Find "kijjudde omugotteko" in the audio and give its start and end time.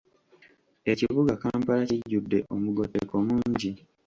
1.89-3.15